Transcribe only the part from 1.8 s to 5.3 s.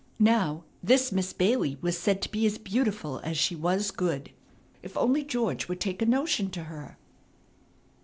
said to be as beautiful as she was good. If only